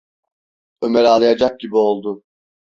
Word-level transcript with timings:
Ömer 0.81 1.03
ağlayacak 1.03 1.59
gibi 1.59 1.75
oldu. 1.77 2.23